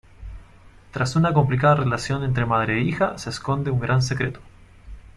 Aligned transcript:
Tras 0.91 1.15
una 1.15 1.31
complicada 1.31 1.75
relación 1.75 2.23
entre 2.23 2.47
madre 2.47 2.79
e 2.79 2.81
hija, 2.83 3.19
se 3.19 3.29
esconde 3.29 3.69
un 3.69 3.79
gran 3.79 4.01
secreto. 4.01 4.39